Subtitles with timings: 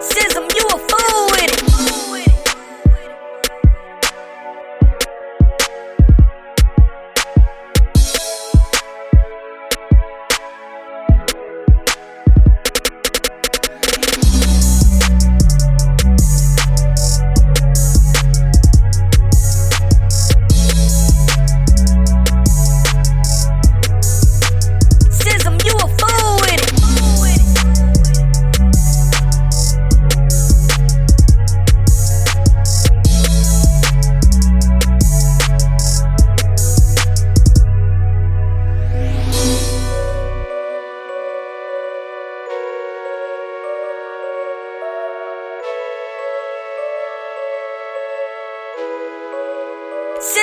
[0.00, 0.67] Sism, you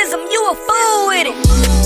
[0.06, 1.85] Sism, you a fool with it.